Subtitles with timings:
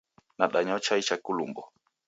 [0.37, 1.71] Nadanywa chai cha kilumbwa